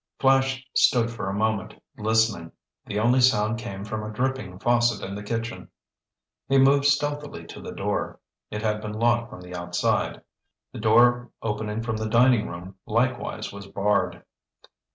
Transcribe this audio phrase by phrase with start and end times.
[0.17, 2.51] Flash stood for a moment, listening.
[2.87, 5.67] The only sound came from a dripping faucet in the kitchen.
[6.49, 8.19] He moved stealthily to the door.
[8.49, 10.23] It had been locked from the outside.
[10.71, 14.23] The door opening from the dining room likewise was barred.